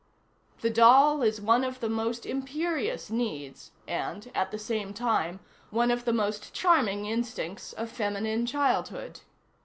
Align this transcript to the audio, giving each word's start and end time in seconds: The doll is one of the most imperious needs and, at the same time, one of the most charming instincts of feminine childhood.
The 0.61 0.71
doll 0.71 1.21
is 1.21 1.39
one 1.39 1.63
of 1.63 1.79
the 1.79 1.87
most 1.87 2.25
imperious 2.25 3.11
needs 3.11 3.69
and, 3.87 4.31
at 4.33 4.49
the 4.49 4.57
same 4.57 4.95
time, 4.95 5.41
one 5.69 5.91
of 5.91 6.05
the 6.05 6.11
most 6.13 6.55
charming 6.55 7.05
instincts 7.05 7.71
of 7.73 7.91
feminine 7.91 8.47
childhood. 8.47 9.19